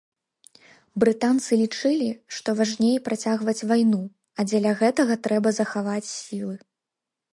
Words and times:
Брытанцы 1.03 1.51
лічылі, 1.63 2.07
што 2.37 2.49
важней 2.61 2.95
працягваць 3.09 3.65
вайну, 3.73 3.99
а 4.37 4.49
дзеля 4.51 4.71
гэтага 4.81 5.13
трэба 5.29 5.49
захаваць 5.59 6.05
сілы. 6.17 6.55